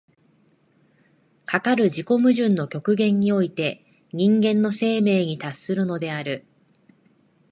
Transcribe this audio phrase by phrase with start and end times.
[1.45, 6.43] かかる自己矛盾の極限において人間の生命に達するのである。